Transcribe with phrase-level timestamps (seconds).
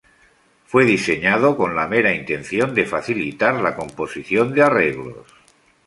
[0.65, 5.27] Fue diseñado con la mera intención de facilitar la composición de arreglos.